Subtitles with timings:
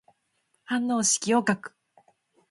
[0.65, 1.75] 反応式を書く。